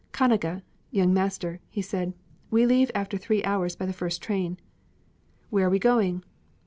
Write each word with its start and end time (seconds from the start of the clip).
"Khanage 0.13 0.63
(young 0.89 1.13
master)," 1.13 1.59
he 1.69 1.83
said, 1.83 2.13
"we 2.49 2.65
leave 2.65 2.89
after 2.95 3.19
three 3.19 3.43
hours 3.43 3.75
by 3.75 3.85
the 3.85 3.93
first 3.93 4.19
train." 4.19 4.57
"Where 5.51 5.67
are 5.67 5.69
we 5.69 5.77
going?" 5.77 6.23